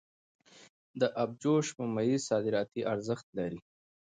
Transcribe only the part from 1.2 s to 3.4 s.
ابجوش ممیز صادراتي ارزښت